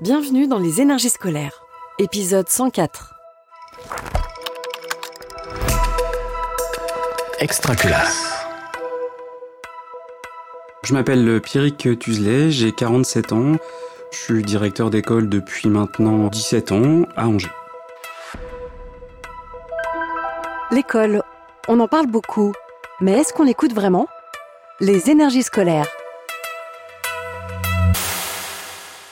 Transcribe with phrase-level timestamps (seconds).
[0.00, 1.64] Bienvenue dans les énergies scolaires,
[1.98, 3.16] épisode 104.
[7.40, 8.46] Extra classe.
[10.84, 13.56] Je m'appelle Pierrick Tuzelet, j'ai 47 ans.
[14.12, 17.48] Je suis directeur d'école depuis maintenant 17 ans à Angers.
[20.70, 21.24] L'école,
[21.66, 22.52] on en parle beaucoup,
[23.00, 24.06] mais est-ce qu'on l'écoute vraiment?
[24.78, 25.88] Les énergies scolaires.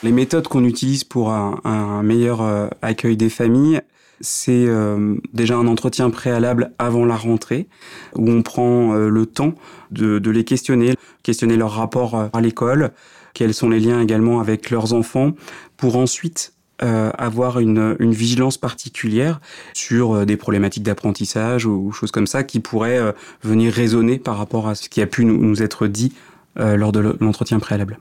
[0.07, 3.81] Les méthodes qu'on utilise pour un, meilleur euh, accueil des familles,
[4.21, 7.67] c'est euh, déjà un entretien préalable avant la rentrée,
[8.15, 9.55] où on prend euh, le temps
[9.91, 10.95] de, les questionner,
[11.25, 12.93] questionner leur rapport à l'école,
[13.35, 15.33] quels sont les liens également avec leurs enfants,
[15.77, 19.41] pour ensuite avoir une, vigilance particulière
[19.75, 24.77] sur des problématiques d'apprentissage ou, choses comme ça qui pourraient venir résonner par rapport à
[24.77, 26.13] ce qui a pu nous, être dit
[26.55, 27.99] lors de l'entretien préalable.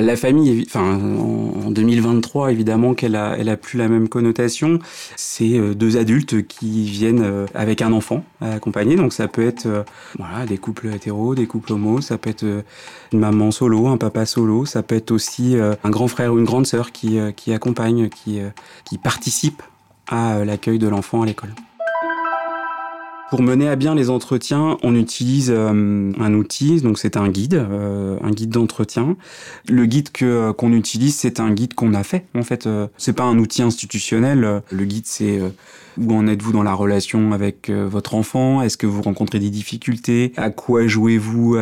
[0.00, 0.96] La famille, enfin,
[1.66, 4.78] en 2023, évidemment qu'elle a, elle a plus la même connotation.
[5.16, 8.94] C'est deux adultes qui viennent avec un enfant à accompagner.
[8.94, 9.84] Donc ça peut être
[10.16, 12.44] voilà, des couples hétéros, des couples homos, ça peut être
[13.12, 16.44] une maman solo, un papa solo, ça peut être aussi un grand frère ou une
[16.44, 18.38] grande sœur qui, qui accompagne, qui,
[18.84, 19.62] qui participe
[20.06, 21.50] à l'accueil de l'enfant à l'école.
[23.30, 27.54] Pour mener à bien les entretiens, on utilise euh, un outil, donc c'est un guide,
[27.54, 29.18] euh, un guide d'entretien.
[29.68, 32.24] Le guide que qu'on utilise, c'est un guide qu'on a fait.
[32.34, 34.62] En fait, euh, c'est pas un outil institutionnel.
[34.70, 35.40] Le guide, c'est
[35.98, 38.62] où en êtes-vous dans la relation avec votre enfant?
[38.62, 40.32] Est-ce que vous rencontrez des difficultés?
[40.38, 41.56] À quoi jouez-vous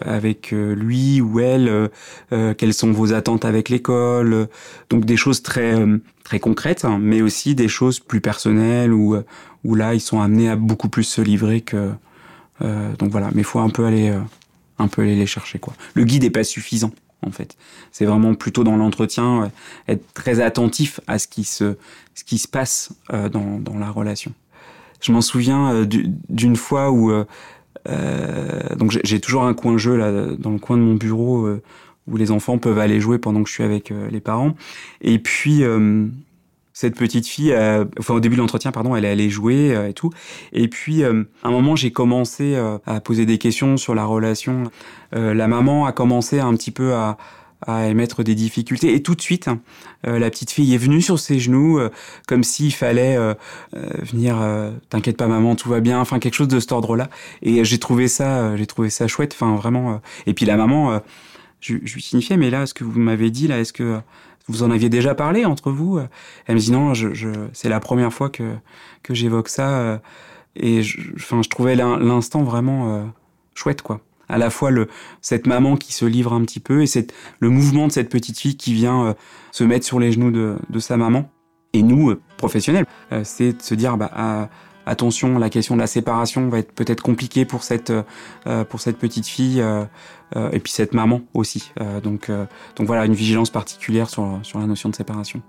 [0.00, 1.90] avec lui ou elle?
[2.30, 4.48] Quelles sont vos attentes avec l'école?
[4.90, 5.76] Donc des choses très
[6.24, 9.16] très concrètes, hein, mais aussi des choses plus personnelles ou
[9.62, 11.92] où là ils sont amenés à beaucoup plus se livrer que
[12.62, 13.30] euh, donc voilà.
[13.32, 14.20] Mais il faut un peu aller euh,
[14.78, 15.74] un peu aller les chercher quoi.
[15.94, 16.92] Le guide est pas suffisant
[17.26, 17.56] en fait.
[17.90, 19.48] C'est vraiment plutôt dans l'entretien euh,
[19.88, 21.76] être très attentif à ce qui se
[22.14, 24.32] ce qui se passe euh, dans, dans la relation.
[25.00, 25.86] Je m'en souviens euh,
[26.28, 27.24] d'une fois où euh,
[28.76, 31.48] donc j'ai toujours un coin jeu là dans le coin de mon bureau
[32.06, 34.54] où les enfants peuvent aller jouer pendant que je suis avec les parents
[35.00, 35.64] et puis
[36.76, 39.94] cette petite fille, euh, enfin au début de l'entretien, pardon, elle allait jouer euh, et
[39.94, 40.10] tout.
[40.52, 44.04] Et puis, euh, à un moment, j'ai commencé euh, à poser des questions sur la
[44.04, 44.64] relation.
[45.14, 47.16] Euh, la maman a commencé un petit peu à,
[47.64, 48.92] à émettre des difficultés.
[48.92, 49.48] Et tout de suite,
[50.04, 51.90] euh, la petite fille est venue sur ses genoux, euh,
[52.26, 53.34] comme s'il fallait euh,
[53.72, 54.36] venir.
[54.90, 56.00] T'inquiète pas, maman, tout va bien.
[56.00, 57.08] Enfin, quelque chose de cet ordre-là.
[57.42, 59.32] Et j'ai trouvé ça, j'ai trouvé ça chouette.
[59.32, 60.00] Enfin, vraiment.
[60.26, 61.00] Et puis la maman,
[61.64, 64.00] je, lui signifiais, mais là, ce que vous m'avez dit là, est-ce que
[64.48, 65.98] vous en aviez déjà parlé entre vous?
[66.46, 66.92] Elle me dit non,
[67.52, 68.54] c'est la première fois que,
[69.02, 70.00] que j'évoque ça.
[70.56, 73.04] Et je, enfin, je trouvais l'instant vraiment euh,
[73.54, 74.00] chouette, quoi.
[74.28, 74.88] À la fois le,
[75.20, 78.38] cette maman qui se livre un petit peu et cette, le mouvement de cette petite
[78.38, 79.14] fille qui vient euh,
[79.52, 81.30] se mettre sur les genoux de, de sa maman.
[81.74, 84.48] Et nous, euh, professionnels, euh, c'est de se dire, bah, à,
[84.86, 87.92] attention, la question de la séparation va être peut-être compliquée pour cette
[88.46, 89.84] euh, pour cette petite fille euh,
[90.36, 91.72] euh, et puis cette maman aussi.
[92.02, 92.30] donc
[92.76, 95.42] donc voilà une vigilance particulière sur sur la notion de séparation.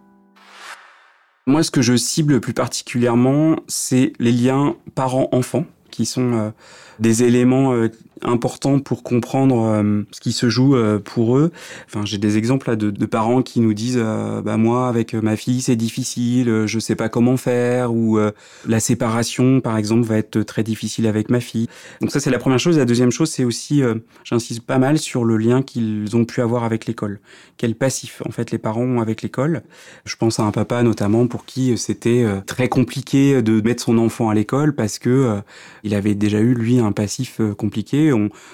[1.47, 6.53] Moi, ce que je cible plus particulièrement, c'est les liens parents-enfants qui sont
[7.00, 7.73] des éléments
[8.22, 11.51] important pour comprendre euh, ce qui se joue euh, pour eux.
[11.88, 15.35] Enfin, j'ai des exemples là, de, parents qui nous disent euh, bah moi avec ma
[15.35, 18.31] fille c'est difficile, je sais pas comment faire ou euh,
[18.67, 21.67] la séparation par exemple va être très difficile avec ma fille.
[22.01, 22.77] Donc ça c'est la première chose.
[22.77, 26.41] La deuxième chose c'est aussi euh, j'insiste pas mal sur le lien qu'ils ont pu
[26.41, 27.19] avoir avec l'école.
[27.57, 29.62] Quel passif en fait les parents ont avec l'école.
[30.06, 33.97] Je pense à un papa notamment pour qui c'était euh, très compliqué de mettre son
[33.97, 35.41] enfant à l'école parce que euh,
[35.85, 38.12] il avait déjà eu lui un passif euh, compliqué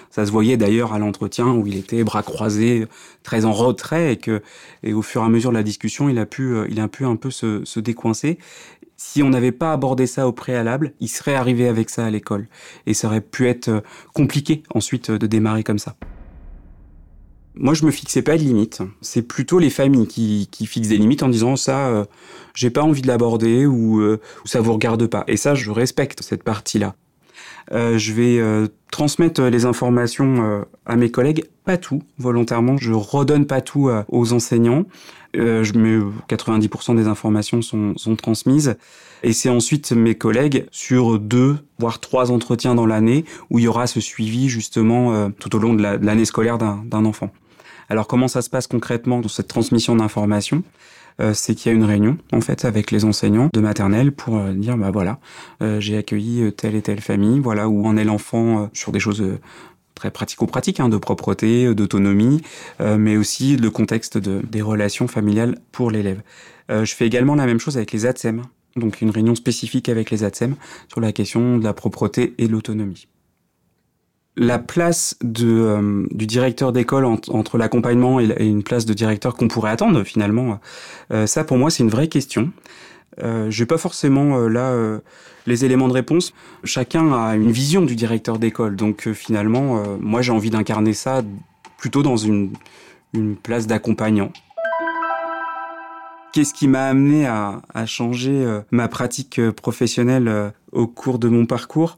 [0.10, 2.86] ça se voyait d'ailleurs à l'entretien où il était bras croisés,
[3.24, 4.42] très en retrait, et que
[4.84, 7.06] et au fur et à mesure de la discussion, il a pu, il a pu
[7.06, 8.38] un peu se, décoincer.
[8.98, 12.48] Si on n'avait pas abordé ça au préalable, il serait arrivé avec ça à l'école,
[12.86, 13.84] et ça aurait pu être
[14.14, 15.96] compliqué ensuite de démarrer comme ça.
[17.56, 18.82] Moi, je me fixais pas de limites.
[19.02, 22.06] C'est plutôt les familles qui, qui, fixent des limites en disant ça, euh,
[22.54, 25.26] j'ai pas envie de l'aborder ou, euh, ça vous regarde pas.
[25.28, 26.96] Et ça, je respecte cette partie-là.
[27.72, 32.78] Euh, je vais euh, transmettre les informations euh, à mes collègues, pas tout, volontairement.
[32.78, 34.86] Je redonne pas tout euh, aux enseignants.
[35.36, 36.00] Euh, je mets
[36.30, 38.76] 90% des informations sont, sont transmises.
[39.24, 43.68] Et c'est ensuite mes collègues sur deux, voire trois entretiens dans l'année où il y
[43.68, 47.32] aura ce suivi justement euh, tout au long de l'année la, scolaire d'un enfant.
[47.90, 50.64] Alors comment ça se passe concrètement dans cette transmission d'informations?
[51.20, 54.38] Euh, c'est qu'il y a une réunion en fait avec les enseignants de maternelle pour
[54.38, 55.20] euh, dire bah voilà
[55.62, 59.00] euh, j'ai accueilli telle et telle famille voilà où en est l'enfant euh, sur des
[59.00, 59.24] choses
[59.94, 62.42] très pratico-pratique, hein, de propreté, d'autonomie,
[62.80, 66.24] mais aussi le contexte de, des relations familiales pour l'élève.
[66.70, 68.42] je fais également la même chose avec les ATSEM,
[68.78, 70.56] donc une réunion spécifique avec les ATSEM
[70.88, 73.08] sur la question de la propreté et l'autonomie
[74.38, 79.48] la place de, euh, du directeur d'école entre l'accompagnement et, une place de directeur qu'on
[79.48, 80.60] pourrait attendre finalement,
[81.12, 82.52] euh, ça pour moi c'est une vraie question.
[83.22, 84.74] Euh, j'ai pas forcément euh, là
[85.48, 86.34] les éléments de réponse.
[86.64, 91.24] Chacun a une vision du directeur d'école, donc finalement moi j'ai envie d'incarner ça
[91.78, 92.54] plutôt dans une,
[93.14, 94.32] une place d'accompagnant.
[96.32, 101.98] Qu'est-ce qui m'a amené à, à changer ma pratique professionnelle au cours de mon parcours?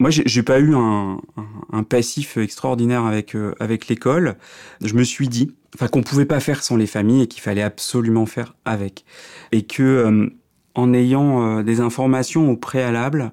[0.00, 1.46] Moi, j'ai pas eu un, un,
[1.88, 4.36] passif extraordinaire avec euh, avec l'école.
[4.82, 5.54] Je me suis dit,
[5.90, 9.04] qu'on pouvait pas faire sans les familles et qu'il fallait absolument faire avec,
[9.52, 10.30] et que euh,
[10.74, 13.32] en ayant euh, des informations au préalable,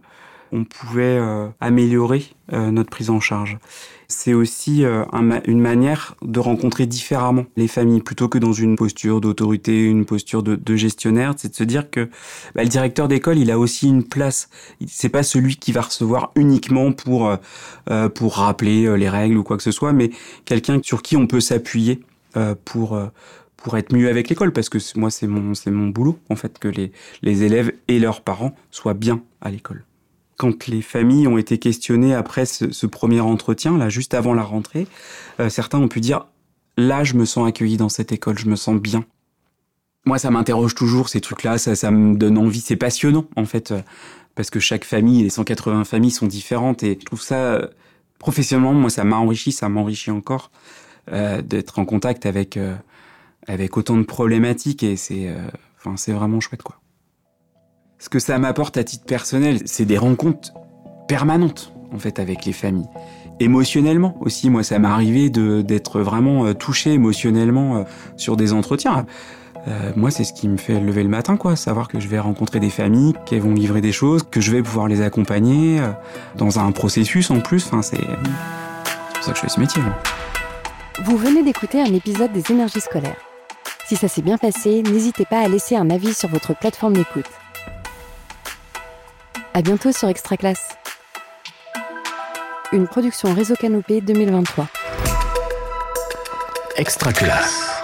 [0.51, 1.19] on pouvait
[1.59, 3.57] améliorer notre prise en charge
[4.07, 5.03] c'est aussi euh,
[5.45, 10.43] une manière de rencontrer différemment les familles plutôt que dans une posture d'autorité, une posture
[10.43, 11.33] de, gestionnaire.
[11.37, 12.09] C'est de se dire que
[12.53, 14.49] bah, le directeur d'école, il a aussi une place.
[14.87, 17.37] C'est pas celui qui va recevoir uniquement pour euh,
[17.89, 20.11] euh, pour rappeler les règles ou quoi que ce soit, mais
[20.45, 22.01] quelqu'un sur qui on peut s'appuyer
[22.65, 22.99] pour
[23.55, 26.59] pour être mieux avec l'école parce que moi c'est mon c'est mon boulot en fait
[26.59, 26.91] que les
[27.21, 29.85] les élèves et leurs parents soient bien à l'école
[30.37, 34.87] quand les familles ont été questionnées après ce, premier entretien, là, juste avant la rentrée,
[35.39, 36.25] euh, certains ont pu dire
[36.77, 39.05] là, je me sens accueilli dans cette école, je me sens bien.
[40.05, 43.71] Moi, ça m'interroge toujours ces trucs-là, ça, ça me donne envie, c'est passionnant en fait,
[43.71, 43.81] euh,
[44.35, 47.67] parce que chaque famille, les 180 familles sont différentes et je trouve ça euh,
[48.19, 50.51] professionnellement, moi, ça m'a enrichi, ça m'enrichit encore
[51.43, 52.57] d'être en contact avec
[53.45, 55.31] avec autant de problématiques et c'est,
[55.77, 56.79] enfin, c'est vraiment chouette quoi.
[58.05, 60.53] Ce que ça m'apporte à titre personnel, c'est des rencontres
[61.07, 62.85] permanentes en fait avec les familles.
[63.39, 67.83] Émotionnellement aussi, moi ça m'est arrivé d'être vraiment euh, touché émotionnellement euh,
[68.15, 69.07] sur des entretiens.
[69.67, 71.55] Euh, moi, c'est ce qui me fait lever le matin, quoi.
[71.55, 74.61] Savoir que je vais rencontrer des familles, qu'elles vont livrer des choses, que je vais
[74.61, 75.81] pouvoir les accompagner
[76.35, 77.65] dans un processus en plus.
[77.65, 79.81] Enfin, c'est pour ça que je fais ce métier.
[81.05, 83.17] Vous venez d'écouter un épisode des énergies scolaires.
[83.87, 87.25] Si ça s'est bien passé, n'hésitez pas à laisser un avis sur votre plateforme d'écoute.
[89.55, 90.75] À bientôt sur Extra Classe.
[92.73, 94.67] Une production Réseau Canopé 2023.
[96.75, 97.74] Extra Classe.